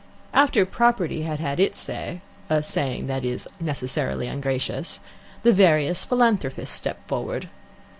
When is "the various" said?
5.43-6.05